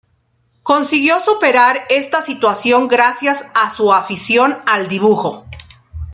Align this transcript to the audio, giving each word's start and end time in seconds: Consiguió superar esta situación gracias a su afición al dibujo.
Consiguió 0.63 1.19
superar 1.19 1.77
esta 1.91 2.21
situación 2.21 2.87
gracias 2.87 3.51
a 3.53 3.69
su 3.69 3.93
afición 3.93 4.57
al 4.65 4.87
dibujo. 4.87 5.45